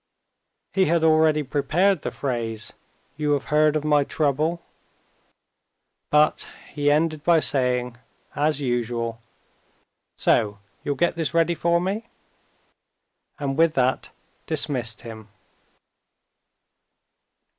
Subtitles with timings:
[0.73, 2.73] He had already prepared the phrase:
[3.17, 4.63] "You have heard of my trouble?"
[6.09, 7.97] But he ended by saying,
[8.35, 9.21] as usual:
[10.17, 12.07] "So you'll get this ready for me?"
[13.37, 14.09] and with that
[14.47, 15.29] dismissed him.